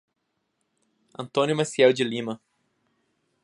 [1.15, 2.41] Antônio Maciel de Lima